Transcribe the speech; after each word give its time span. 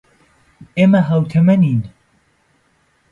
ئێمە 0.77 1.01
ھاوتەمەنین. 1.09 1.81